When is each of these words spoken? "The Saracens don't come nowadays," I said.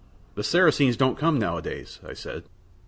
"The 0.33 0.43
Saracens 0.43 0.97
don't 0.97 1.15
come 1.15 1.37
nowadays," 1.37 1.99
I 2.03 2.13
said. 2.13 2.45